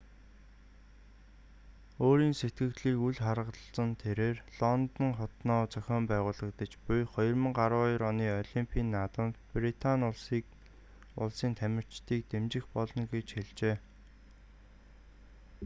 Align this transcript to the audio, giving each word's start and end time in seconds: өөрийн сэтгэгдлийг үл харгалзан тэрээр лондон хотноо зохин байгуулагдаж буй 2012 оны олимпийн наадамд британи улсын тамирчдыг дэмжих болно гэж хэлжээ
өөрийн 2.05 2.35
сэтгэгдлийг 2.41 2.97
үл 3.07 3.17
харгалзан 3.25 3.89
тэрээр 4.03 4.37
лондон 4.61 5.09
хотноо 5.19 5.61
зохин 5.73 6.03
байгуулагдаж 6.11 6.71
буй 6.85 7.01
2012 7.05 8.09
оны 8.09 8.27
олимпийн 8.41 8.87
наадамд 8.95 9.35
британи 9.55 10.03
улсын 11.23 11.53
тамирчдыг 11.59 12.21
дэмжих 12.31 12.65
болно 12.75 13.03
гэж 13.13 13.27
хэлжээ 13.35 13.75